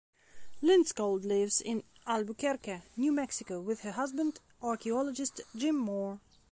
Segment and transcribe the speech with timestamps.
[0.63, 6.19] Lindskold lives in Albuquerque, New Mexico, with her husband, archaeologist Jim Moore.